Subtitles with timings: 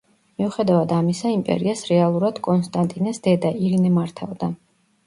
[0.41, 4.53] მიუხედავად ამისა, იმპერიას რეალურად კონსტანტინეს დედა, ირინე მართავდა.